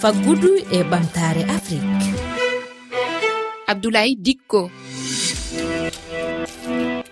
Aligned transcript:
faggudu 0.00 0.50
e 0.72 0.78
ɓamtare 0.90 1.42
afrique. 1.56 2.08
Abdoulaye 3.66 4.14
dikko. 4.16 4.70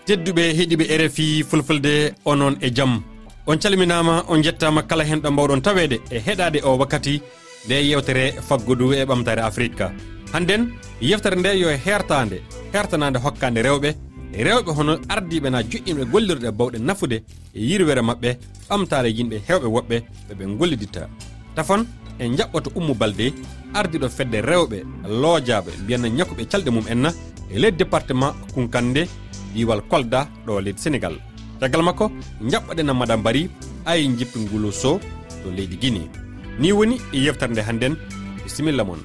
Tedduɓe 0.07 0.43
heeɗiɓe 0.57 0.85
rfi 1.03 1.45
fulfulde 1.49 2.15
onon 2.25 2.57
e 2.61 2.71
jaam 2.77 3.03
on 3.47 3.59
calminama 3.59 4.25
on 4.29 4.43
jettama 4.43 4.83
kala 4.83 5.05
hen 5.05 5.21
ɗo 5.21 5.31
mbawɗon 5.31 5.63
tawede 5.63 6.01
e 6.11 6.19
heɗade 6.27 6.59
o 6.65 6.77
wakkati 6.81 7.21
nde 7.65 7.75
yewtere 7.89 8.25
faggudu 8.49 8.93
e 8.93 9.05
ɓamtare 9.05 9.43
afrique 9.49 9.87
hannden 10.33 10.73
yeftere 11.01 11.37
nde 11.37 11.51
yo 11.61 11.69
hertande 11.87 12.43
hertanade 12.73 13.19
hokkande 13.19 13.61
rewɓe 13.63 13.91
rewɓe 14.33 14.71
hono 14.77 14.99
ardiɓe 15.09 15.51
na 15.51 15.63
joƴƴinɓe 15.63 16.05
gollirɗe 16.13 16.51
bawɗe 16.51 16.79
nafude 16.79 17.23
e 17.55 17.61
yirwere 17.61 18.03
mabɓe 18.03 18.37
ɓamtare 18.69 19.09
yimɓe 19.17 19.37
hewɓe 19.49 19.67
woɓɓe 19.67 19.97
ɓeɓe 20.29 20.45
golliditta 20.59 21.09
tafon 21.55 21.87
en 22.19 22.37
jaɓɓoto 22.37 22.71
ummu 22.75 22.95
balde 22.95 23.33
ardiɗo 23.75 24.09
fedde 24.09 24.39
rewɓe 24.43 24.79
loojaɓe 25.21 25.71
mbiyanna 25.83 26.09
ñakkuɓe 26.09 26.45
calɗe 26.51 26.71
mum 26.71 26.85
enna 26.91 27.11
e 27.51 27.59
leydi 27.59 27.77
département 27.79 28.35
kunkande 28.55 29.09
diwal 29.55 29.83
kolda 29.89 30.29
ɗo 30.47 30.61
leydi 30.61 30.79
sénégal. 30.81 31.15
Caggal 31.61 31.83
makko 31.83 32.11
jaɓɓoɗena 32.51 32.95
madame 32.95 33.23
bari 33.23 33.51
ayi 33.87 34.09
jippi 34.19 34.39
ngulu 34.41 34.73
sow 34.73 35.01
to 35.43 35.51
leydi 35.51 35.77
guinée. 35.77 36.09
Ni 36.59 36.73
woni 36.73 37.01
e 37.13 37.19
yewtere 37.25 37.51
nde 37.53 37.61
hannden 37.63 37.95
bisimilla 38.45 38.85
moon 38.85 39.01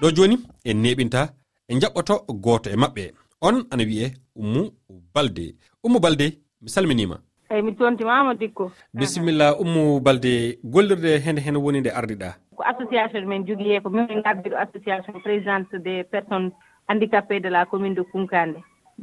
ɗo 0.00 0.08
joni 0.16 0.36
en 0.64 0.76
neɓinta 0.82 1.28
en 1.68 1.80
jaɓɓoto 1.80 2.14
goto 2.44 2.70
e 2.70 2.76
maɓɓe. 2.76 3.12
On 3.42 3.56
ana 3.70 3.84
wi'e 3.84 4.06
ummu 4.36 4.62
balde. 5.14 5.54
Ummu 5.84 5.98
balde 6.00 6.26
mi 6.62 6.68
salminima. 6.68 7.16
Eyyi 7.50 7.62
mi 7.62 7.72
tontimama 7.74 8.34
dikko. 8.34 8.70
Bisimilla 8.94 9.56
ummu 9.62 10.00
balde 10.00 10.58
gollirde 10.64 11.20
hende 11.24 11.40
hen 11.40 11.56
woni 11.56 11.80
nde 11.80 11.90
ardiɗa? 11.90 12.34
Ko 12.56 12.62
association 12.72 13.26
men 13.28 13.44
jogui 13.46 13.76
e 13.76 13.80
ko 13.80 13.90
min 13.90 14.22
gabbiɗo 14.24 14.56
association 14.56 15.20
présidente 15.22 15.74
des 15.84 16.04
personnes 16.04 16.50
handicapé 16.88 17.40
de 17.40 17.48
la 17.48 17.66
commune 17.66 17.94
de 17.94 18.02
kunkande 18.02 18.56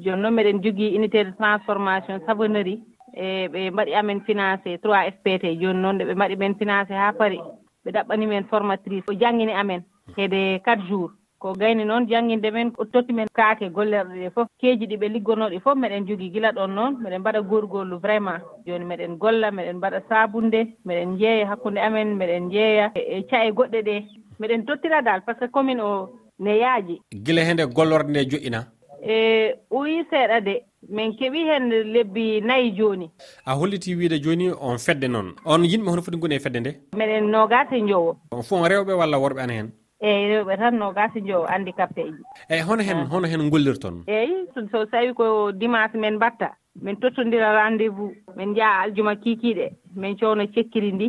joni 0.03 0.21
noon 0.21 0.33
meɗen 0.33 0.63
jogui 0.63 0.95
unité 0.95 1.23
de 1.23 1.31
transformation 1.37 2.21
savonnerie 2.25 2.79
e 3.13 3.47
ɓe 3.47 3.71
mbaɗi 3.71 3.93
amen 3.95 4.21
financé 4.21 4.77
trois 4.83 5.11
fpt 5.11 5.43
joni 5.61 5.79
noon 5.81 5.95
nde 5.95 6.03
ɓe 6.05 6.15
mbaɗi 6.15 6.35
men 6.37 6.55
financé 6.55 6.93
ha 6.93 7.13
paari 7.13 7.39
ɓe 7.85 7.91
ɗaɓɓani 7.91 8.25
men 8.27 8.43
formatrice. 8.45 9.05
O 9.09 9.13
jangguini 9.13 9.53
amen. 9.53 9.81
heede 10.17 10.61
quatre 10.63 10.87
jours. 10.87 11.11
Ko 11.39 11.53
gayni 11.53 11.85
noon 11.85 12.07
jannginde 12.09 12.49
men 12.51 12.71
totti 12.91 13.13
men 13.13 13.27
kaake 13.33 13.69
gollerɗe 13.69 14.13
ɗe 14.23 14.29
fof. 14.33 14.47
Keeji 14.59 14.87
ɗi 14.87 14.97
ɓe 14.97 15.07
liggonoɗi 15.13 15.59
fof 15.61 15.75
meɗen 15.77 16.07
jogii 16.07 16.31
gila 16.33 16.51
ɗon 16.51 16.67
noon 16.75 16.97
meɗen 17.01 17.19
mbaɗa 17.21 17.41
gorgollu 17.41 17.99
vraiment. 17.99 18.41
Jooni 18.65 18.85
meɗen 18.85 19.17
golla 19.17 19.51
meɗen 19.51 19.77
mbaɗa 19.77 20.01
sabunde 20.09 20.59
meɗen 20.85 21.17
jeeya 21.19 21.47
hakkunde 21.47 21.77
amen 21.79 22.15
meɗen 22.17 22.49
jeeya 22.51 22.91
e, 22.95 23.01
e 23.17 23.23
caɗe 23.29 23.51
goɗɗe 23.51 23.81
ɗe. 23.83 23.95
Meɗen 24.39 24.65
tottira 24.65 25.01
dal 25.01 25.21
par 25.21 25.35
ce 25.35 25.45
que 25.45 25.51
commune 25.51 25.79
o 25.81 26.09
ne 26.39 26.57
yaaji. 26.57 27.01
Gila 27.13 27.41
hende 27.45 27.65
gollorde 27.73 28.09
nde 28.09 28.25
joƴƴina 28.29 28.59
e 29.03 29.53
ɓuyi 29.71 30.05
seeɗa 30.09 30.41
de. 30.41 30.63
Min 30.89 31.11
keɓi 31.17 31.39
hen 31.49 31.69
lebbi 31.93 32.41
nayyi 32.41 32.71
joni 32.77 33.09
a 33.45 33.53
holliti 33.55 33.95
wiide 33.95 34.21
joni 34.23 34.49
on 34.61 34.77
fedde 34.77 35.07
noon. 35.09 35.33
On 35.45 35.61
yimɓe 35.63 35.89
hono 35.89 36.01
foti 36.01 36.17
goni 36.17 36.35
e 36.35 36.39
fedde 36.39 36.59
nde? 36.59 36.71
Meɗen 36.95 37.29
nogase 37.29 37.77
jowo 37.87 38.15
on 38.31 38.41
fof 38.41 38.61
on 38.61 38.69
rewɓe 38.69 38.93
walla 38.97 39.17
worɓe 39.17 39.39
ana 39.41 39.53
hen? 39.53 39.71
eeyi 40.01 40.27
rewɓe 40.31 40.57
tan 40.57 40.77
nogas 40.77 41.15
e 41.15 41.21
joyo 41.21 41.45
handicapé 41.47 42.03
ji 42.05 42.23
eyyi 42.49 42.61
hono 42.67 42.83
hen 42.83 42.97
ah. 42.97 43.05
hono 43.11 43.27
hen 43.27 43.49
gollirton 43.49 44.03
eeyi 44.07 44.45
so 44.71 44.85
tawi 44.85 45.13
ko 45.13 45.51
dimanche 45.51 45.97
men 45.97 46.15
mbatta 46.15 46.49
min 46.81 46.95
tottodira 46.95 47.51
rendez 47.57 47.89
vous 47.89 48.13
min 48.35 48.49
njaha 48.51 48.81
aljuma 48.83 49.15
kikiɗe 49.15 49.71
min 49.95 50.17
cowno 50.17 50.45
cekkiri 50.53 50.91
ndi 50.91 51.07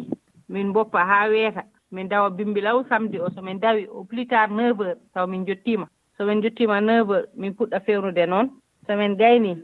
min 0.49 0.73
boppa 0.73 1.05
ha 1.05 1.29
weeta 1.29 1.63
min 1.93 2.09
dawa 2.09 2.31
bimbilaw 2.31 2.85
samedi 2.89 3.19
o 3.21 3.29
somin 3.35 3.61
dawi 3.61 3.87
au 3.87 4.05
plus 4.05 4.27
tard 4.27 4.51
neuf 4.53 4.79
heures 4.79 4.99
taw 5.15 5.27
min 5.27 5.45
jottima 5.47 5.87
somin 6.17 6.43
jottima 6.43 6.81
neuf 6.81 7.09
heures 7.09 7.29
min 7.37 7.53
puɗɗa 7.53 7.81
fewnude 7.81 8.27
noon 8.27 8.49
somin 8.87 9.17
gayni 9.17 9.57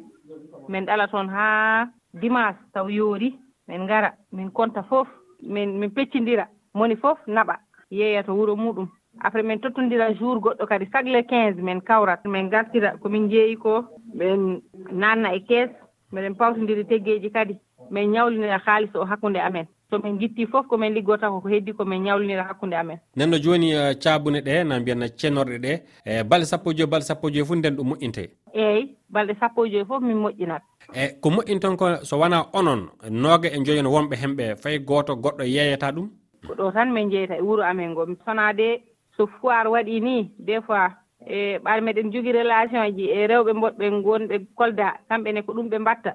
min 0.68 0.84
ɗala 0.86 1.08
toon 1.08 1.28
ha 1.28 1.88
dimanche 2.12 2.58
taw 2.74 2.88
yoori 2.88 3.34
min 3.68 3.86
gara 3.86 4.12
min 4.32 4.50
konta 4.50 4.82
fof 4.82 5.08
min 5.42 5.78
min 5.78 5.90
peccidira 5.90 6.46
moni 6.74 6.96
fof 6.96 7.18
naɓa 7.26 7.56
yeeya 7.90 8.22
to 8.22 8.32
wuro 8.34 8.56
muɗum. 8.56 8.88
après 9.20 9.42
min 9.42 9.58
tottondira 9.58 10.12
jour 10.14 10.40
goɗɗo 10.40 10.66
kadi 10.66 10.86
chaque 10.92 11.08
le 11.12 11.22
quinze 11.22 11.60
min 11.62 11.80
kawrat 11.80 12.24
min 12.24 12.48
gartira 12.50 12.96
komin 13.02 13.28
jeeyi 13.30 13.56
ko 13.56 13.84
min 14.14 14.60
nanna 14.92 15.34
e 15.34 15.40
kees 15.48 15.70
miɗen 16.12 16.34
pawtodiri 16.36 16.84
teggeeji 16.84 17.30
kadi 17.30 17.54
min 17.90 18.10
ñawlinira 18.12 18.58
haalis 18.66 18.94
o 18.94 19.04
hakkunde 19.04 19.36
amen. 19.40 19.66
So 19.90 19.98
min 19.98 20.18
gitti 20.18 20.46
fof 20.46 20.66
komin 20.66 20.94
liggota 20.94 21.28
koko 21.30 21.48
heddi 21.48 21.72
komin 21.72 22.02
ñawlinira 22.02 22.42
hakkunde 22.48 22.74
amen. 22.76 22.98
Nenno 23.16 23.38
jooni 23.38 23.72
eh, 23.72 23.94
caabune 24.02 24.40
ɗe 24.40 24.64
na 24.64 24.80
mbiyanna 24.80 25.06
cenorɗe 25.08 25.58
ɗe 25.64 25.72
e 26.04 26.22
balɗe 26.24 26.44
sappo 26.44 26.70
e 26.70 26.74
joyi 26.74 26.90
balɗe 26.90 27.04
sappo 27.04 27.28
e 27.28 27.32
joyi 27.32 27.46
fof 27.46 27.56
nden 27.56 27.76
ɗum 27.76 27.88
moƴƴinte. 27.90 28.24
Eeyi 28.54 28.96
balɗe 29.12 29.34
sappo 29.40 29.66
e 29.66 29.70
joyi 29.70 29.84
fof 29.84 30.02
min 30.02 30.16
moƴƴinat 30.24 30.62
e 30.94 31.08
ko 31.20 31.30
moƴƴinton 31.30 31.76
ko 31.76 31.86
so 32.04 32.18
wona 32.18 32.44
onon 32.52 32.88
nooga 33.10 33.48
e 33.48 33.58
joyon 33.64 33.86
wonɓe 33.86 34.14
hemɓe 34.22 34.56
fayi 34.62 34.78
gooto 34.78 35.14
goɗɗo 35.16 35.44
yeeyata 35.44 35.92
ɗum? 35.92 36.08
Ko 36.46 36.54
ɗo 36.54 36.72
tan 36.72 36.92
min 36.92 37.10
jeeyata 37.10 37.36
e 37.36 37.42
wuro 37.42 37.62
amen 37.62 37.90
ngo 37.90 38.06
sonaade 38.24 38.80
so 39.16 39.26
foire 39.26 39.68
waɗi 39.70 40.00
ni 40.00 40.30
des 40.38 40.60
fois 40.60 40.90
e 41.26 41.58
ɓaade 41.58 41.80
meɗen 41.84 42.12
jogii 42.12 42.32
relation 42.32 42.90
ji 42.96 43.04
e 43.10 43.26
rewɓe 43.26 43.52
mboɗɓe 43.52 43.86
gonɓe 44.04 44.36
Kolda 44.54 44.94
kamɓene 45.08 45.42
ko 45.46 45.52
ɗum 45.52 45.68
ɓe 45.68 45.78
mbatta 45.78 46.10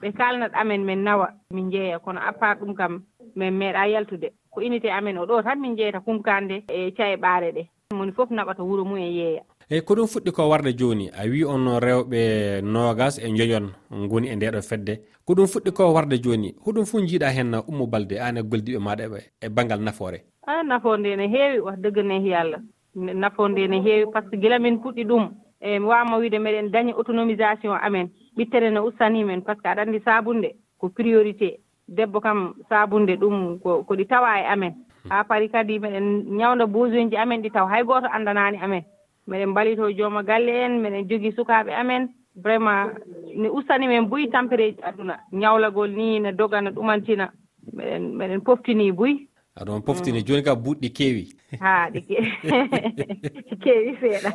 ɓe 0.00 0.12
kalnat 0.12 0.52
amen 0.54 0.84
min 0.84 1.02
nawa 1.04 1.28
min 1.50 1.70
jeeya 1.70 1.98
kono 1.98 2.20
à 2.20 2.32
part 2.32 2.60
ɗum 2.60 2.74
kam 2.74 3.02
min 3.36 3.50
meeɗa 3.50 3.88
yaltude. 3.88 4.32
Ko 4.50 4.60
unité 4.60 4.90
amen 4.90 5.18
o 5.18 5.26
ɗo 5.26 5.42
tan 5.42 5.56
min 5.60 5.76
jeeyata 5.76 6.00
kumkande 6.00 6.64
e 6.68 6.90
Caye 6.92 7.16
ɓaare 7.16 7.52
ɗe. 7.52 7.66
Moni 7.94 8.12
foof 8.12 8.30
naɓata 8.30 8.62
wuuro 8.62 8.84
mum 8.84 8.98
e 8.98 9.10
yeeya. 9.12 9.42
Eyyi 9.70 9.82
ko 9.84 9.94
ɗum 9.94 10.06
fuɗɗi 10.06 10.32
ko 10.32 10.48
warde 10.48 10.72
joni 10.76 11.10
a 11.10 11.24
wi 11.26 11.44
on 11.44 11.80
rewɓe 11.80 12.62
nogas 12.62 13.18
e 13.18 13.28
joyon 13.36 13.72
goni 14.08 14.28
e 14.28 14.36
ndeɗo 14.36 14.62
fedde. 14.62 15.00
Ko 15.24 15.34
ɗum 15.34 15.46
fuɗɗi 15.46 15.72
ko 15.72 15.92
warde 15.92 16.18
joni 16.22 16.54
hoɗum 16.64 16.84
foof 16.84 17.02
jiiɗa 17.08 17.30
hen 17.30 17.54
Oumou 17.54 17.86
Balde 17.86 18.18
an 18.20 18.36
e 18.36 18.42
goldiɓe 18.42 18.78
maɗa 18.78 19.04
e 19.40 19.48
banggal 19.48 19.80
nafoore. 19.80 20.31
Ah, 20.46 20.60
a 20.60 20.62
nafoonde 20.62 21.16
ne 21.16 21.28
heewi. 21.28 21.60
Wax 21.60 21.78
dëgg 21.80 21.98
nehi 22.04 22.34
allah 22.34 22.60
nafoonde 22.94 23.66
ne 23.68 23.80
heewi 23.80 24.10
par 24.12 24.22
ce 24.24 24.30
que 24.30 24.36
gila 24.40 24.58
min 24.58 24.78
puɗɗi 24.82 25.04
ɗum. 25.04 25.30
E 25.60 25.78
mi 25.78 25.86
waawma 25.86 26.18
wiide 26.18 26.38
meɗen 26.38 26.70
dañi 26.70 26.92
autonomisation 26.92 27.72
amen. 27.80 28.08
Ɓittere 28.36 28.70
no 28.72 28.84
ustanimen 28.86 29.42
par 29.42 29.56
ce 29.56 29.62
que 29.62 29.68
aɗa 29.68 29.82
anndi 29.82 30.00
saabunde 30.04 30.50
ko 30.78 30.88
priorité. 30.88 31.60
Debbo 31.88 32.20
kam 32.20 32.54
saabunde 32.68 33.16
ɗum 33.20 33.58
ko 33.62 33.84
ko 33.84 33.94
ɗi 33.94 34.06
tawa 34.06 34.40
e 34.40 34.44
amen. 34.46 34.74
Haa 35.10 35.24
pari 35.24 35.48
kadi 35.48 35.78
meɗen 35.78 36.24
ñawnda 36.36 36.66
besoin 36.66 37.10
ji 37.10 37.16
amen 37.16 37.42
ɗi 37.42 37.50
taw. 37.52 37.66
Hay 37.68 37.84
gooto 37.84 38.06
anndanaani 38.12 38.58
amen. 38.62 38.82
Meɗen 39.28 39.50
mbalito 39.50 39.90
jooma 39.90 40.22
galle 40.24 40.48
en 40.64 40.80
meɗen 40.82 41.08
jogii 41.08 41.32
sukaaɓe 41.36 41.70
amen. 41.72 42.08
Vraiment 42.34 42.90
ne 43.36 43.48
ustani 43.48 43.86
men 43.86 44.08
buyi 44.08 44.28
tampereeji 44.30 44.82
aduna. 44.82 45.18
Ñawlagol 45.32 45.90
ni 45.94 46.18
ne 46.20 46.32
doga 46.32 46.60
ne 46.60 46.70
ɗumantina. 46.70 47.30
Meɗen 47.72 48.16
meɗen 48.16 48.40
poftini 48.42 48.90
buyi 48.92 49.28
aɗon 49.60 49.82
poftini 49.86 50.20
mm. 50.20 50.26
joni 50.26 50.42
ka 50.42 50.54
buɗɗi 50.54 50.88
keewi. 50.96 51.24
Ha 51.60 51.90
ɗi 51.92 52.00
keewi 53.62 53.92
seeɗa. 54.00 54.30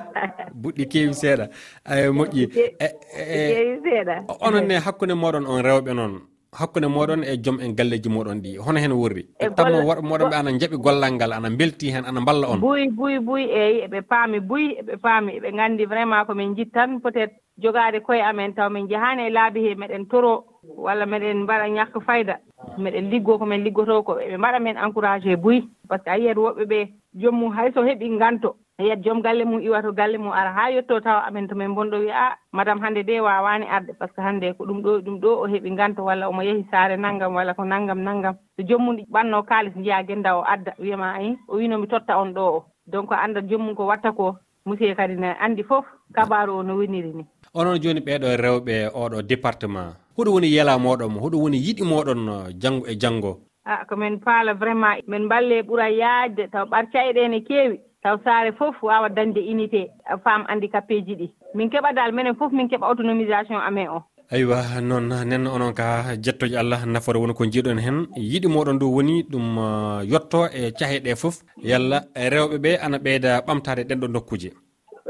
Buɗɗi 0.61 0.83
keewi 0.91 1.13
seeɗa. 1.21 1.45
Ay 1.85 2.07
moƴƴi. 2.17 2.43
E, 2.53 2.87
e, 3.17 3.53
keewi 3.53 3.75
seeɗa. 3.85 4.15
onon 4.45 4.65
ne 4.67 4.75
hakkude 4.85 5.13
moɗon 5.13 5.45
on 5.47 5.61
rewɓe 5.65 5.93
noon 5.95 6.13
hakkude 6.59 6.87
moɗon 6.87 7.23
e 7.23 7.37
joom 7.43 7.57
en 7.59 7.73
galleji 7.75 8.09
moɗon 8.09 8.41
ɗi. 8.43 8.57
Hono 8.57 8.79
hen 8.79 8.91
worri? 8.93 9.23
E 9.39 9.49
Tanno 9.55 9.81
worɓe 9.87 10.01
moɗon 10.09 10.29
ɓe 10.31 10.35
ana 10.37 10.51
jaaɓi 10.59 10.77
gollal 10.77 11.13
ngal 11.13 11.33
ana 11.33 11.49
belti 11.49 11.91
hen 11.93 12.05
ana 12.05 12.21
balla 12.21 12.47
on. 12.47 12.59
Buy 12.61 12.87
buy 12.97 13.19
buy 13.19 13.43
eyyi 13.61 13.81
eɓe 13.87 14.01
paami 14.09 14.39
buy 14.39 14.65
eɓe 14.81 14.97
paami 15.01 15.31
eɓe 15.39 15.49
gandi 15.57 15.85
vraiment 15.85 16.25
komin 16.27 16.55
jittan 16.55 17.01
peut 17.01 17.15
être 17.17 17.35
jogade 17.57 17.99
koye 18.05 18.21
amen 18.21 18.53
taw 18.53 18.69
min 18.69 18.87
jahani 18.87 19.27
e 19.27 19.29
laabi 19.29 19.59
he 19.65 19.75
meɗen 19.75 20.05
toro. 20.09 20.45
walla 20.75 21.05
meɗen 21.05 21.43
mbaɗa 21.43 21.67
ñakka 21.69 21.99
fayda. 21.99 22.39
Meɗen 22.77 23.09
liggo 23.09 23.37
komin 23.37 23.63
liggoto 23.63 24.03
ko 24.03 24.13
ɓe 24.15 24.37
mbaɗa 24.37 24.59
men 24.59 24.77
encouragé 24.77 25.31
e 25.31 25.35
buy. 25.35 25.61
Par 25.87 25.99
ce 25.99 26.03
que 26.03 26.09
a 26.09 26.17
yiyat 26.17 26.35
woɓɓe 26.37 26.65
ɓe 26.65 26.87
joomum 27.15 27.51
hayso 27.55 27.83
heeɓi 27.83 28.17
ganto 28.19 28.55
yiyat 28.79 28.99
joom 29.03 29.21
galle 29.21 29.43
mum 29.45 29.59
iwa 29.61 29.81
to 29.81 29.91
galle 29.93 30.17
mum 30.17 30.31
ara 30.31 30.51
ha 30.53 30.69
yetto 30.71 30.99
tawa 31.01 31.25
amen 31.27 31.47
tomin 31.47 31.73
bonɗo 31.75 31.97
wiya 31.99 32.15
a 32.15 32.37
madame 32.51 32.79
hannde 32.81 33.03
de 33.05 33.19
wawani 33.19 33.65
arde. 33.65 33.93
Par 33.97 34.07
ce 34.09 34.13
que 34.15 34.21
hannde 34.21 34.53
ko 34.57 34.65
ɗum 34.65 34.81
ɗo 34.81 35.01
ɗum 35.01 35.19
ɗo 35.19 35.29
o 35.41 35.47
heeɓi 35.47 35.75
ganto 35.75 36.03
walla 36.03 36.29
omo 36.29 36.41
yeehi 36.41 36.65
saare 36.71 36.97
naggam 36.97 37.33
walla 37.35 37.53
ko 37.53 37.63
naggam 37.63 37.99
naggam 38.03 38.35
so 38.55 38.63
joomum 38.63 38.97
ɓanno 39.11 39.43
kalis 39.45 39.73
jiya 39.75 40.03
guenda 40.03 40.37
o 40.37 40.43
adda 40.43 40.73
wiyama 40.79 41.13
ayi 41.17 41.37
o 41.47 41.55
winomi 41.57 41.87
totta 41.87 42.17
on 42.19 42.33
ɗo 42.33 42.39
o. 42.41 42.63
Donc 42.87 43.11
anda 43.11 43.41
joomum 43.41 43.75
ko 43.75 43.85
watta 43.85 44.11
ko 44.11 44.35
monsieur 44.65 44.95
kadi 44.95 45.15
ne 45.15 45.33
andi 45.41 45.63
foof 45.63 45.85
kabaru 46.13 46.59
o 46.59 46.63
no 46.63 46.75
woniri 46.77 47.13
ni. 47.15 47.25
onon 47.53 47.79
joni 47.81 47.99
ɓeɗo 47.99 48.27
rewɓe 48.43 48.75
oɗo 48.93 49.21
département. 49.21 49.95
Huɗo 50.17 50.31
woni 50.33 50.47
yela 50.47 50.71
yelamoɗon 50.71 51.19
huɗo 51.21 51.37
woni 51.43 51.57
yiɗi 51.57 51.83
moɗon 51.83 52.21
janggo 52.61 52.85
e 52.87 52.95
janggo 52.95 53.47
a 53.67 53.85
komin 53.85 54.19
paala 54.19 54.53
vraiment 54.53 55.03
min 55.07 55.27
balle 55.27 55.61
ɓuura 55.67 55.87
yaajde 56.01 56.47
taw 56.51 56.65
ɓarcayɗe 56.65 57.27
ne 57.29 57.39
keewi 57.47 57.77
taw 58.03 58.15
saare 58.23 58.51
fof 58.57 58.75
wawa 58.83 59.09
dañde 59.09 59.41
unité 59.53 59.89
femme 60.23 60.45
handicapé 60.47 61.01
ji 61.05 61.15
ɗi. 61.15 61.27
Min 61.55 61.69
keɓa 61.69 61.93
dal 61.93 62.11
minen 62.13 62.35
fof 62.35 62.51
min 62.51 62.67
keɓa 62.69 62.87
autonomisation 62.87 63.59
amen 63.67 63.87
o. 63.89 63.99
Aywa 64.31 64.81
noon 64.81 65.07
nen 65.29 65.47
onon 65.47 65.73
ka 65.73 66.15
jettoje 66.23 66.55
allah 66.57 66.85
nafoore 66.85 67.19
woni 67.19 67.33
ko 67.33 67.43
jiiɗon 67.45 67.79
hen. 67.79 68.07
Yiɗi 68.15 68.47
moɗon 68.47 68.75
ndu 68.75 68.85
woni 68.95 69.23
ɗum 69.31 69.57
uh, 69.57 70.01
yetto 70.11 70.47
e 70.59 70.71
cahe 70.79 70.99
ɗe 71.03 71.15
foof 71.15 71.35
yalla 71.63 71.97
rewɓe 72.15 72.57
ɓe 72.63 72.71
ana 72.85 72.97
ɓeyda 72.97 73.41
ɓamtade 73.47 73.83
ɗenɗo 73.89 74.07
dokkuje 74.07 74.49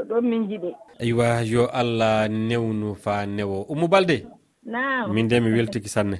ɗon 0.08 0.22
min 0.30 0.42
jiɗi 0.48 0.70
aywa 1.00 1.42
yo 1.42 1.66
allah 1.80 2.28
newnu 2.28 2.94
fa 2.94 3.26
newo. 3.26 3.66
Ummu 3.72 3.88
balde? 3.88 4.26
Nam 4.64 5.12
min 5.14 5.28
de 5.28 5.40
mi 5.40 5.50
weltiki 5.56 5.88
sanne. 5.88 6.18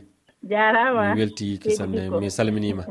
Jarama. 0.51 1.15
Mi 1.15 1.21
weltiki 1.21 1.71
sanne 1.71 2.11
mi 2.21 2.31
salminima. 2.31 2.85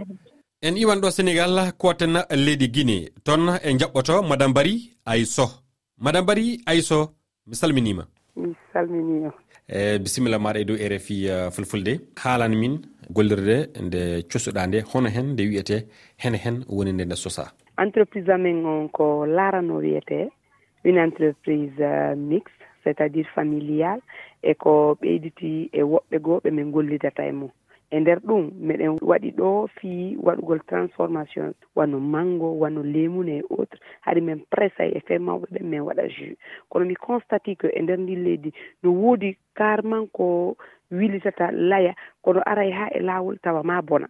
En 0.61 0.75
iwan 0.77 0.99
ɗo 1.01 1.09
sénégal 1.11 1.71
koten 1.77 2.13
leydi 2.45 2.67
guiné 2.75 2.97
toon 3.23 3.43
e 3.63 3.69
jaɓɓoto 3.79 4.23
madame 4.29 4.53
bari 4.53 4.73
ayso. 5.05 5.45
Madame 5.99 6.25
bari 6.25 6.61
ayso 6.65 6.99
mi 7.47 7.55
salminima. 7.55 8.03
Mi 8.35 8.49
salminima. 8.73 9.31
E 9.69 9.99
bisimilla 9.99 10.37
maɗa 10.39 10.59
e 10.59 10.65
dow 10.65 10.75
rfi 10.93 11.15
uh, 11.29 11.49
fulfulde. 11.51 11.93
Haalan 12.23 12.53
min 12.61 12.73
gollirde 13.15 13.57
nde 13.85 14.01
cosuɗa 14.31 14.67
nde 14.67 14.81
hono 14.91 15.09
hen 15.15 15.27
nde 15.33 15.43
wiyete 15.49 15.77
hene 16.17 16.37
hen 16.43 16.57
woni 16.75 16.91
nde 16.93 17.05
nde 17.05 17.15
sosa. 17.15 17.51
Entreprise 17.77 18.29
amen 18.33 18.65
on 18.65 18.89
ko 18.89 19.25
larano 19.25 19.75
wiyete. 19.83 20.29
une 20.87 20.99
entreprise 20.99 21.73
euh, 21.81 22.15
mixte 22.15 22.53
c'est 22.83 23.01
à 23.01 23.09
dire 23.09 23.27
familial 23.35 23.99
e 24.41 24.53
ko 24.53 24.95
ɓeyditi 25.01 25.69
e 25.73 25.81
woɓɓe 25.83 26.17
goo 26.25 26.39
ɓe 26.43 26.49
min 26.51 26.71
gollidata 26.71 27.23
e 27.27 27.31
mum. 27.31 27.51
E 27.91 27.99
nder 27.99 28.19
ɗum 28.27 28.43
miɗen 28.67 28.97
waɗi 29.01 29.29
ɗo 29.39 29.67
fii 29.77 30.15
waɗugol 30.25 30.61
transformation 30.71 31.53
wano 31.75 31.99
mango 31.99 32.49
wano 32.61 32.81
lemune 32.83 33.33
e 33.39 33.43
autre 33.49 33.79
haɗi 34.05 34.21
min 34.21 34.39
pressay 34.51 34.89
e 34.95 34.99
fee 35.07 35.19
mawɓe 35.19 35.47
ɓen 35.53 35.65
min 35.71 35.85
waɗa 35.87 36.07
jus. 36.15 36.37
Kono 36.69 36.85
mi 36.85 36.95
constati 36.95 37.55
que 37.59 37.67
e 37.67 37.81
nder 37.81 37.99
ndi 37.99 38.15
leydi 38.15 38.49
no 38.83 38.89
woodi 38.91 39.37
carman 39.55 40.07
ko 40.07 40.55
wilitata 40.91 41.51
laya 41.51 41.93
kono 42.23 42.39
aray 42.45 42.71
ha 42.71 42.87
e 42.95 42.99
laawol 42.99 43.37
tawa 43.43 43.63
ma 43.63 43.81
bona. 43.81 44.07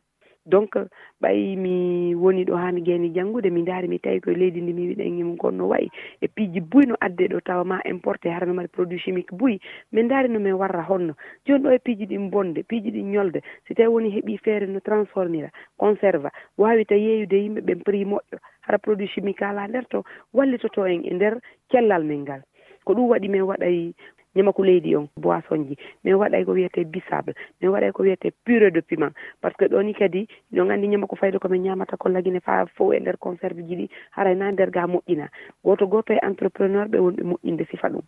donc 0.48 0.76
ɓay 1.22 1.56
mi 1.56 2.16
woni 2.16 2.46
ɗo 2.46 2.56
haa 2.56 2.72
mi 2.72 2.82
geeni 2.82 3.10
janngude 3.14 3.50
mi 3.52 3.62
ndaari 3.62 3.88
mi 3.88 4.00
tawi 4.00 4.20
koye 4.22 4.38
leydi 4.38 4.62
ndi 4.62 4.74
mi 4.74 4.88
wiɗen 4.90 5.20
imo 5.20 5.36
gonno 5.36 5.68
wayi. 5.68 5.92
E 6.22 6.28
piiji 6.28 6.62
buy 6.62 6.86
no 6.88 6.96
adde 7.02 7.28
ɗo 7.28 7.40
tawa 7.44 7.64
ma 7.64 7.82
importé 7.86 8.30
hara 8.30 8.46
haɗa 8.46 8.54
mari 8.56 8.68
produit 8.68 9.00
chimique 9.04 9.36
buy. 9.36 9.60
Min 9.92 10.06
ndaari 10.06 10.30
no 10.30 10.40
min 10.40 10.54
warra 10.54 10.84
honno. 10.88 11.14
Jooni 11.46 11.64
ɗo 11.64 11.72
e 11.76 11.80
piiji 11.80 12.06
ɗin 12.06 12.30
bonde 12.30 12.64
piiji 12.64 12.92
ɗin 12.92 13.12
ñolde. 13.12 13.42
So 13.68 13.74
tawi 13.74 13.88
woni 13.88 14.10
heeɓi 14.16 14.38
feere 14.44 14.68
no 14.68 14.80
transformira 14.80 15.50
conserva. 15.78 16.28
A 16.30 16.32
conserve 16.58 16.92
yeeyude 16.92 17.34
yimɓe 17.36 17.62
ɓen 17.62 17.84
prix 17.84 18.06
moƴƴo 18.06 18.38
hara 18.62 18.78
produit 18.78 19.10
chimique 19.12 19.42
ala 19.44 19.68
nder 19.68 19.86
to 19.90 20.04
wallitoto 20.34 20.86
en 20.88 21.04
e 21.06 21.14
nder 21.14 21.40
cellal 21.72 22.04
men 22.04 22.22
ngal. 22.24 22.42
Ko 22.86 22.94
ɗum 22.94 23.10
waɗi 23.10 23.28
min 23.30 23.42
waɗay 23.42 23.94
ñamaku 24.38 24.64
leydi 24.64 24.96
on 24.96 25.08
boisson 25.18 25.66
ji. 25.68 25.76
Min 26.04 26.16
waɗay 26.16 26.46
ko 26.46 26.52
wiyete 26.54 26.86
bisable 26.86 27.34
min 27.62 27.72
waɗay 27.72 27.92
ko 27.92 28.04
wiyete 28.04 28.32
purée 28.46 28.72
de 28.72 28.82
piment. 28.82 29.14
Par 29.42 29.52
ce 29.52 29.58
que 29.58 29.66
ɗoni 29.74 29.94
kadi 29.94 30.28
no 30.52 30.66
gandi 30.66 30.88
ñamako 30.88 31.16
fayde 31.16 31.40
komin 31.40 31.64
ñamata 31.64 31.98
ko 31.98 32.10
lagine 32.10 32.40
fa 32.40 32.66
fo 32.76 32.94
e 32.94 33.00
nder 33.00 33.18
conserve 33.18 33.62
ji 33.68 33.76
ɗi 33.76 33.90
haray 34.16 34.36
na 34.36 34.52
nder 34.52 34.70
ga 34.72 34.86
moƴƴina. 34.88 35.28
Goto 35.64 35.88
goto 35.88 36.14
e 36.14 36.20
entrepreneur 36.22 36.86
ɓe 36.88 36.98
wonɓe 37.00 37.24
moƴƴinde 37.24 37.66
sifa 37.72 37.90
ɗum. 37.90 38.02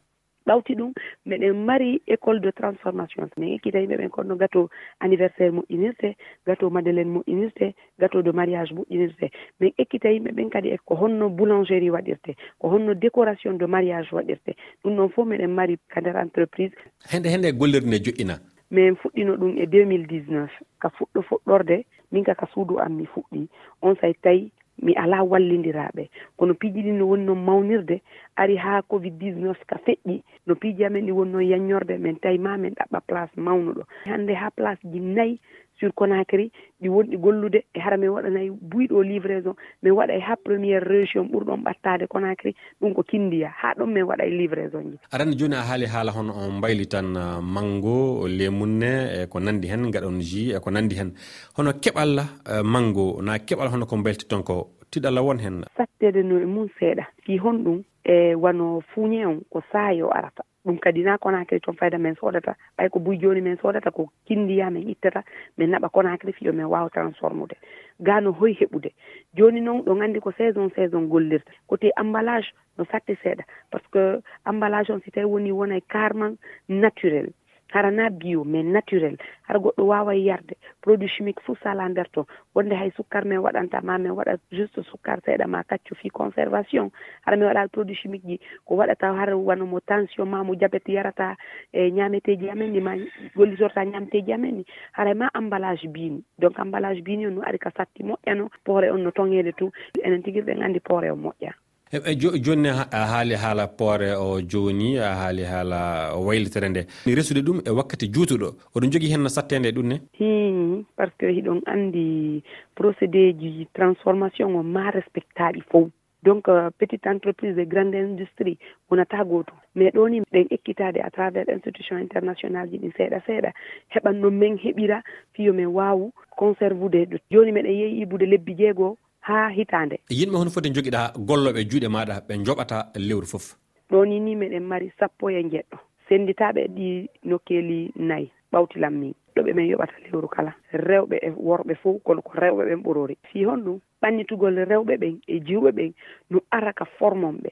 ɓawti 0.47 0.75
ɗum 0.75 0.93
miɗen 1.25 1.65
mari 1.65 2.01
école 2.07 2.39
de 2.41 2.51
transformation 2.51 3.29
min 3.37 3.55
ekkita 3.55 3.79
yimɓe 3.79 3.97
ɓen 3.97 4.09
konno 4.09 4.35
gâteau 4.35 4.69
anniversaire 4.99 5.51
moƴƴinirte 5.51 6.15
gâteau 6.45 6.69
madeleine 6.69 7.11
moƴƴinirte 7.11 7.73
gâteau 7.99 8.21
de 8.21 8.31
mariage 8.31 8.73
moƴƴinirte 8.73 9.31
min 9.59 9.71
ekkita 9.77 10.09
yimɓe 10.11 10.31
ɓen 10.31 10.49
kadi 10.49 10.69
e 10.69 10.77
ko 10.85 10.95
honno 10.95 11.29
boulangerie 11.29 11.91
waɗirte 11.91 12.35
ko 12.59 12.69
honno 12.69 12.93
décoration 12.93 13.57
de 13.57 13.65
mariage 13.65 14.11
waɗirte. 14.11 14.55
Ɗum 14.83 14.95
ɗon 14.97 15.09
fof 15.09 15.27
miɗen 15.27 15.53
mari 15.53 15.77
ka 15.89 16.01
nder 16.01 16.17
entreprise. 16.17 16.73
Hende 17.11 17.29
hende 17.29 17.47
e 17.47 17.51
gollirde 17.51 17.87
nde 17.87 17.99
joƴƴina? 18.05 18.35
Min 18.71 18.95
fuɗɗino 18.95 19.33
ɗum 19.37 19.57
e 19.57 19.65
2019 19.65 20.49
ka 20.79 20.89
fuɗɗo 20.89 21.21
fuɗɗorde 21.29 21.85
min 22.11 22.23
ka 22.23 22.35
ka 22.35 22.47
suudu 22.53 22.79
am 22.79 22.95
mi 22.97 23.05
fuɗɗi. 23.05 23.47
On 23.81 23.95
say 24.01 24.13
tawi 24.21 24.51
mi 24.81 24.93
ala 24.95 25.23
wallidiraɓe 25.23 26.09
kono 26.37 26.53
piiji 26.53 26.81
ɗi 26.85 26.91
no 26.91 27.05
wonno 27.07 27.35
mawnirde 27.35 28.01
ari 28.35 28.55
ha 28.57 28.81
covid 28.81 29.13
19 29.21 29.55
ka 29.67 29.77
feƴƴi. 29.85 30.21
No 30.47 30.55
piiji 30.55 30.85
amen 30.85 31.05
ɗi 31.05 31.11
wonno 31.11 31.39
yanñorde 31.41 31.97
min 31.99 32.15
tawi 32.19 32.37
ma 32.37 32.57
min 32.57 32.73
ɗaɓɓa 32.73 32.99
place 33.07 33.35
mawnuɗo. 33.37 33.83
Hande 34.05 34.33
ha 34.35 34.49
place 34.51 34.79
ji 34.91 34.99
nayyi 34.99 35.39
sur 35.79 35.91
conacry 35.93 36.51
ɗi 36.81 36.89
wonɗi 36.89 37.17
gollude 37.17 37.63
e 37.73 37.79
hara 37.79 37.97
min 37.97 38.09
waɗanayi 38.09 38.49
buyɗo 38.51 39.03
livraison 39.03 39.55
min 39.83 39.93
waɗa 39.93 40.13
e 40.15 40.19
ha 40.19 40.35
premiére 40.35 40.83
région 40.83 41.27
ɓurɗon 41.31 41.63
ɓattade 41.63 42.07
conacry 42.07 42.55
ɗum 42.81 42.93
ko 42.93 43.03
kindiya 43.03 43.49
ha 43.49 43.73
ɗon 43.77 43.87
min 43.93 44.03
waɗa 44.03 44.25
e 44.25 44.29
livraison 44.29 44.83
ji. 44.91 44.97
Aɗana 45.11 45.37
joni 45.37 45.55
a 45.55 45.63
haali 45.63 45.85
haala 45.85 46.11
hono 46.11 46.33
on 46.33 46.57
mbayli 46.57 46.87
tan 46.87 47.15
uh, 47.15 47.41
mango 47.41 48.27
lemunne 48.27 49.23
e 49.23 49.27
ko 49.27 49.39
nandi 49.39 49.67
hen 49.67 49.91
gaɗon 49.91 50.21
ji 50.21 50.51
e 50.51 50.59
ko 50.59 50.69
nandi 50.71 50.95
hen. 50.95 51.11
Hono 51.57 51.71
keɓal 51.73 52.19
uh, 52.19 52.63
mango 52.63 53.21
na 53.21 53.37
keɓal 53.39 53.69
hono 53.71 53.85
ko 53.85 53.97
mbayltiton 53.97 54.43
ko 54.43 54.69
tiɗalla 54.91 55.21
won 55.21 55.39
hen? 55.39 55.63
Sattede 55.77 56.23
no 56.23 56.39
e 56.39 56.45
mum 56.45 56.67
seeɗa. 56.79 57.05
Fi 57.23 57.37
honɗum 57.37 57.83
e 58.03 58.35
wano 58.35 58.81
fuuñe 58.93 59.25
on 59.25 59.41
ko 59.49 59.61
saayo 59.71 60.09
arata. 60.11 60.43
Ɗum 60.65 60.77
kadi 60.79 61.03
na 61.03 61.17
konakiri 61.17 61.61
toon 61.61 61.75
fayda 61.77 61.97
min 61.97 62.15
soodata. 62.15 62.55
Ɓay 62.77 62.89
ko 62.89 62.99
buy 62.99 63.17
jooni 63.17 63.41
min 63.41 63.57
soodata 63.57 63.91
ko 63.91 64.09
kindiya 64.27 64.69
min 64.71 64.89
ittata 64.89 65.23
min 65.57 65.71
naɓa 65.71 65.89
konakiri 65.89 66.33
fiyo 66.33 66.53
min 66.53 66.65
wawa 66.65 66.89
transformude 66.89 67.55
ga 67.99 68.19
no 68.21 68.31
hoy 68.31 68.53
heɓude. 68.53 68.91
Jooni 69.35 69.61
noon 69.61 69.81
ɗo 69.83 70.01
anndi 70.03 70.19
ko 70.19 70.31
saison 70.31 70.69
saison 70.75 71.07
gollirta. 71.09 71.51
Côté 71.67 71.91
emballage 71.97 72.51
no 72.77 72.85
satti 72.85 73.15
seeɗa. 73.23 73.43
Par 73.71 73.81
ce 73.81 73.87
que 73.91 74.21
emballage 74.45 74.89
on 74.91 75.01
si 75.01 75.11
tawi 75.11 75.25
woni 75.25 75.51
wona 75.51 75.77
e 75.77 75.81
carman 75.81 76.35
naturel. 76.67 77.31
harana 77.73 78.09
bio 78.09 78.43
mais 78.43 78.63
naturel. 78.65 79.17
Har 79.47 79.57
goɗɗo 79.59 79.83
wawa 79.85 80.13
yarde. 80.15 80.55
Produit 80.81 81.09
chimique 81.09 81.41
fuu 81.45 81.55
sala 81.63 81.87
nder 81.89 82.07
to. 82.11 82.25
Wonde 82.55 82.73
hay 82.75 82.91
sukkar 82.91 83.25
min 83.25 83.39
waɗanta 83.39 83.81
ma 83.83 83.97
min 83.97 84.11
waɗa 84.11 84.37
juste 84.51 84.81
sukkar 84.83 85.19
seeɗa 85.25 85.47
ma 85.47 85.63
kaccu 85.63 85.95
fi 85.95 86.09
conservation. 86.09 86.91
Hara 87.25 87.37
min 87.37 87.47
waɗa 87.47 87.67
produit 87.71 87.95
chimique 87.97 88.25
ji 88.25 88.39
ko 88.65 88.75
waɗata 88.75 89.13
har 89.15 89.29
wanamo 89.33 89.79
tension 89.85 90.25
ma 90.29 90.43
mo 90.43 90.55
diabéte 90.55 90.89
yarata 90.91 91.35
e 91.73 91.89
ñameteji 91.91 92.49
amen 92.49 92.71
ni 92.73 92.79
ma 92.81 92.95
gollitorta 93.35 93.85
ñameteji 93.85 94.33
amen 94.33 94.55
ni 94.57 94.65
haray 94.93 95.13
ma 95.13 95.29
emballage 95.35 95.87
bini. 95.87 96.23
Donc 96.39 96.57
emballage 96.59 97.01
bini 97.03 97.25
on 97.27 97.35
no 97.35 97.41
ari 97.41 97.57
ka 97.59 97.69
satti 97.77 98.03
moƴƴano 98.03 98.49
poore 98.65 98.91
on 98.91 99.03
no 99.03 99.11
toŋede 99.11 99.53
tout 99.57 99.71
enen 100.03 100.23
tigirɗen 100.23 100.63
andi 100.63 100.79
poore 100.79 101.11
o 101.11 101.15
moƴƴa. 101.15 101.53
e, 101.91 101.97
e 102.11 102.15
joni 102.15 102.69
a 102.69 103.05
haali 103.11 103.35
haala 103.35 103.67
poore 103.67 104.13
o 104.15 104.41
joni 104.41 104.97
a 104.99 105.15
haali 105.15 105.43
haala 105.43 106.13
waylitere 106.15 106.69
nde. 106.69 106.85
Resude 107.05 107.41
ɗum 107.41 107.61
e 107.65 107.69
wakkati 107.69 108.07
juutuɗo. 108.13 108.49
Oɗon 108.75 108.91
jogii 108.91 109.11
henno 109.13 109.29
sattede 109.29 109.69
e 109.69 109.71
ɗum 109.71 109.87
ne? 109.87 110.01
Hmm, 110.19 110.83
Par 110.95 111.09
ce 111.09 111.17
que 111.17 111.31
hiɗon 111.31 111.61
anndi 111.65 112.43
procédé 112.75 113.33
ji 113.39 113.67
transformation 113.73 114.55
o 114.55 114.63
ma 114.63 114.91
respectaɗi 114.91 115.61
fof. 115.71 115.89
Donc 116.21 116.47
euh, 116.49 116.69
petite 116.77 117.07
entreprise 117.07 117.57
e 117.57 117.65
grande 117.65 117.95
industrie 117.95 118.57
wonata 118.89 119.23
gooto 119.23 119.53
mais 119.75 119.91
ɗo 119.93 120.09
ni 120.09 120.19
ɗen 120.31 120.47
ekkitade 120.51 120.99
à 121.01 121.09
travers 121.09 121.47
institution 121.47 121.97
international 121.97 122.67
ji 122.69 122.77
ɗin 122.77 122.91
seeɗa 122.97 123.19
seeɗa. 123.25 123.51
Heɓan 123.89 124.19
men 124.31 124.57
heɓira 124.57 125.01
fiyo 125.33 125.53
min 125.53 125.67
waawu 125.67 126.11
conservude 126.37 127.07
joni 127.31 127.51
meɗen 127.51 127.71
yehi 127.79 128.01
ibude 128.01 128.25
lebbi 128.25 128.53
jeegoo. 128.55 128.97
ha 129.21 129.49
hitande. 129.49 129.99
Yimɓe 130.09 130.37
hono 130.37 130.49
foti 130.51 130.69
joguiɗa 130.73 131.13
golloɓe 131.27 131.61
juuɗe 131.69 131.87
maɗa 131.87 132.21
ɓe 132.27 132.33
joɓata 132.45 132.77
lewru 132.95 133.27
foof 133.27 133.55
ɗoni 133.89 134.19
ni 134.19 134.35
meɗen 134.35 134.63
mari 134.63 134.91
sappo 134.99 135.29
e 135.29 135.41
jeɗɗo 135.43 135.77
senditaɓe 136.07 136.67
ɗi 136.75 137.09
nokkeli 137.23 137.91
nayyi 137.95 138.31
ɓawtilam 138.51 138.93
min 138.99 139.13
ɗoɓe 139.35 139.53
men 139.53 139.67
yoɓata 139.69 139.93
lewru 140.03 140.27
kala. 140.27 140.53
Rewɓe 140.73 141.17
e 141.21 141.29
worɓe 141.29 141.75
fof 141.81 142.01
kono 142.03 142.21
ko 142.21 142.31
rewɓe 142.33 142.63
ɓen 142.69 142.81
ɓorori 142.83 143.15
fi 143.31 143.43
hon 143.45 143.61
ɗum 143.63 143.79
ɓannitugol 144.01 144.55
rewɓe 144.65 144.97
ɓen 144.97 145.19
e 145.27 145.39
jiwɓe 145.39 145.71
ɓen 145.71 145.93
no 146.29 146.39
ara 146.51 146.73
ka 146.73 146.85
formom 146.97 147.37
ɓe. 147.43 147.49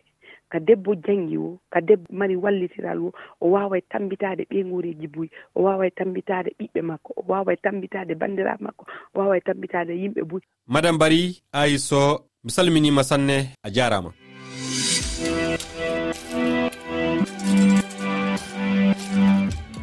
ka 0.49 0.59
debbo 0.59 0.95
jangi 0.95 1.37
o 1.37 1.59
ka 1.69 1.81
debbo 1.81 2.07
mari 2.11 2.35
wallitiral 2.35 2.99
o 2.99 3.11
o 3.41 3.45
waway 3.51 3.81
tambitade 3.91 4.47
ɓeyguriji 4.49 5.07
buy 5.07 5.27
o 5.55 5.63
waway 5.63 5.91
tambitade 5.91 6.49
ɓiɓɓe 6.59 6.81
makko 6.81 7.13
o 7.19 7.21
waway 7.27 7.57
tambitade 7.57 8.15
bandiraɓe 8.15 8.63
makko 8.63 8.83
o 9.13 9.19
waway 9.19 9.41
tambitade 9.41 9.91
yimɓe 9.93 10.21
buy. 10.23 10.41
Madame 10.67 10.97
bari 10.97 11.41
aiso 11.51 12.25
mi 12.43 12.51
salminima 12.51 13.03
sanne 13.03 13.53
a 13.63 13.69
jarama. 13.69 14.11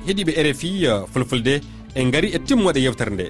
Heeɗiɓe 0.06 0.32
rfi 0.50 0.86
uh, 0.86 1.06
fulfulde 1.12 1.60
en 1.96 2.10
gari 2.10 2.28
e 2.36 2.38
timmoɗe 2.38 2.80
yewtere 2.80 3.10
nde. 3.10 3.26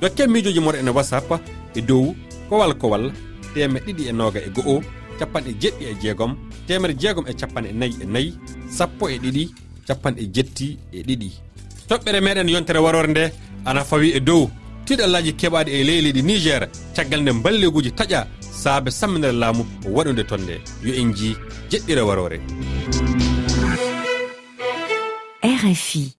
Dokken 0.00 0.30
miijoji 0.30 0.60
moɗo 0.60 0.76
e 0.76 0.80
ene 0.80 0.90
whatsapp 0.90 1.30
e 1.74 1.80
dow 1.80 2.14
kowal 2.48 2.72
kowal 2.80 3.12
temeɗɗiɗi 3.54 4.08
e 4.08 4.12
noga 4.12 4.40
e 4.40 4.50
go'o 4.50 4.80
capanɗe 5.18 5.50
jeɗɗi 5.60 5.84
e 5.84 5.94
jeegom 6.02 6.36
temere 6.66 6.94
jeegom 6.98 7.24
e 7.28 7.32
capanɗe 7.34 7.72
nayyi 7.72 7.96
e 8.02 8.06
nayyi 8.06 8.32
sappo 8.68 9.08
e 9.08 9.18
ɗiɗi 9.18 9.54
capanɗe 9.86 10.22
jetti 10.34 10.78
e 10.92 11.02
ɗiɗi. 11.02 11.30
Toɓɓere 11.88 12.20
meɗen 12.20 12.48
yontere 12.48 12.78
warore 12.78 13.08
nde 13.08 13.32
ana 13.64 13.84
fawi 13.84 14.10
e 14.16 14.20
dow 14.20 14.50
tiɗallaji 14.86 15.32
keɓaɗi 15.40 15.70
e 15.70 15.84
ley 15.84 16.00
leydi 16.00 16.22
niger 16.22 16.68
caggal 16.96 17.20
nde 17.22 17.32
balleguji 17.42 17.90
taƴa 17.92 18.26
saabe 18.40 18.90
samminere 18.90 19.32
laamu 19.32 19.64
waɗude 19.94 20.24
ton 20.26 20.40
nde 20.40 20.60
yo 20.84 20.94
en 20.94 21.12
ji 21.14 21.36
jeɗɗire 21.70 22.02
warore. 22.02 22.40
Rfi 25.44 26.12